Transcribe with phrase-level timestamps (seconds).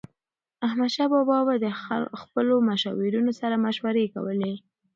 [0.67, 1.67] احمدشاه بابا به د
[2.21, 4.53] خپلو مشاورینو سره مشورې کولي.